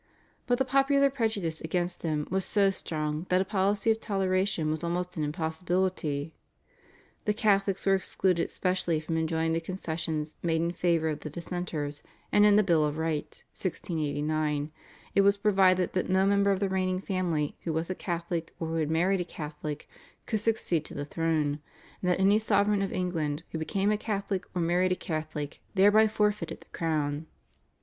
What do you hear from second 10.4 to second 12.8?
made in favour of the Dissenters, and in the